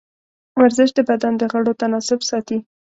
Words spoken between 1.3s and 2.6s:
د غړو تناسب ساتي.